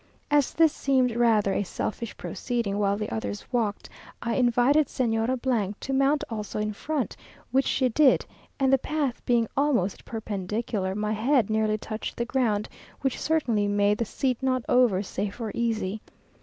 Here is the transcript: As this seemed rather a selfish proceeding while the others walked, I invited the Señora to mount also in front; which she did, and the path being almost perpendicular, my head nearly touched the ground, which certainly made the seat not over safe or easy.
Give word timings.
As 0.31 0.55
this 0.55 0.73
seemed 0.73 1.15
rather 1.15 1.53
a 1.53 1.61
selfish 1.61 2.17
proceeding 2.17 2.79
while 2.79 2.97
the 2.97 3.13
others 3.13 3.45
walked, 3.51 3.87
I 4.19 4.33
invited 4.33 4.87
the 4.87 4.89
Señora 5.03 5.75
to 5.79 5.93
mount 5.93 6.23
also 6.27 6.57
in 6.57 6.73
front; 6.73 7.15
which 7.51 7.67
she 7.67 7.87
did, 7.87 8.25
and 8.59 8.73
the 8.73 8.79
path 8.79 9.23
being 9.27 9.47
almost 9.55 10.03
perpendicular, 10.03 10.95
my 10.95 11.11
head 11.13 11.51
nearly 11.51 11.77
touched 11.77 12.17
the 12.17 12.25
ground, 12.25 12.67
which 13.01 13.21
certainly 13.21 13.67
made 13.67 13.99
the 13.99 14.05
seat 14.05 14.41
not 14.41 14.65
over 14.67 15.03
safe 15.03 15.39
or 15.39 15.51
easy. 15.53 16.01